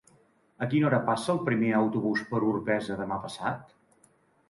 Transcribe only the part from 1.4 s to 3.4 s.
primer autobús per Orpesa demà